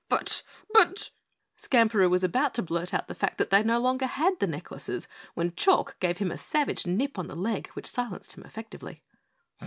[0.09, 0.41] "But
[0.73, 1.11] but"
[1.61, 5.07] Skamperoo was about to blurt out the fact that they no longer had the necklaces
[5.35, 9.03] when Chalk gave him a savage nip on the leg which silenced him effectively.